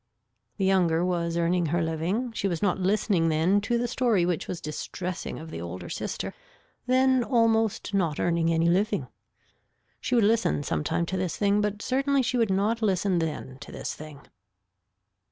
[0.57, 4.47] The younger was earning her living, she was not listening then to the story which
[4.47, 6.33] was distressing of the older sister
[6.87, 9.09] then almost not earning any living.
[9.99, 13.71] She would listen sometime to this thing but certainly she would not listen then to
[13.71, 14.21] this thing.